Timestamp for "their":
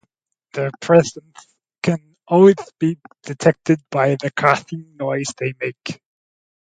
0.53-0.71